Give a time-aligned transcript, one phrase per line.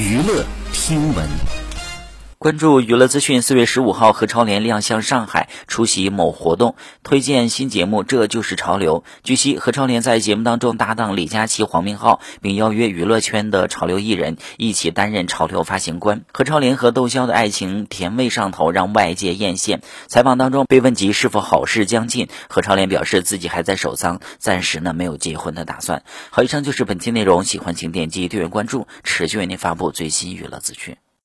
[0.00, 1.59] 娱乐听闻。
[2.40, 9.04] 关注娱乐资讯，四月十五号，何超莲亮相上海，出席某活动，推荐新节目《这就是潮流》。
[9.22, 16.24] 据悉，何超莲在节目当中搭档李佳琦、黄明昊，并邀约娱乐圈的潮流艺人一起担任潮流发行官。
[16.32, 19.80] 何超莲和窦骁的爱情甜味上头，让外界艳羡。
[20.08, 26.04] 采访当中被问及是否好事将近，何超莲表示自己还在守丧，暂时呢没有结婚的打算。
[26.30, 30.96] 好，以上就是本期内容，喜欢请点击订阅关注，持续为您发布最新娱乐资讯。